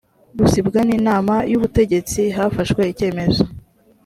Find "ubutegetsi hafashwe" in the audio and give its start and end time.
1.57-2.81